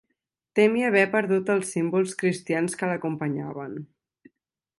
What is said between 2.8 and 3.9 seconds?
que l'acompanyaven.